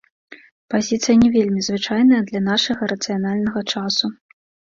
Пазіцыя 0.73 1.15
не 1.23 1.29
вельмі 1.35 1.61
звычайная 1.67 2.21
для 2.31 2.41
нашага 2.49 2.89
рацыянальнага 2.93 3.59
часу. 3.77 4.05